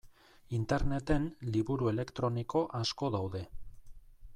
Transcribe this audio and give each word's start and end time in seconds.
Interneten 0.59 1.29
liburu 1.57 1.91
elektroniko 1.95 2.67
asko 2.85 3.15
daude. 3.19 3.49